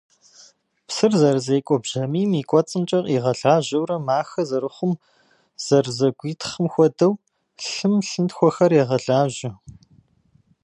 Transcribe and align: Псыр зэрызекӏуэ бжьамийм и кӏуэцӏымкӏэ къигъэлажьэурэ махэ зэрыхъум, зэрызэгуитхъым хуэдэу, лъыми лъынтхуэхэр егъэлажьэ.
Псыр 0.87 1.13
зэрызекӏуэ 1.21 1.77
бжьамийм 1.83 2.31
и 2.39 2.43
кӏуэцӏымкӏэ 2.49 2.99
къигъэлажьэурэ 3.05 3.97
махэ 4.05 4.43
зэрыхъум, 4.49 4.93
зэрызэгуитхъым 5.65 6.67
хуэдэу, 6.73 7.13
лъыми 7.71 8.01
лъынтхуэхэр 8.09 8.71
егъэлажьэ. 8.81 9.51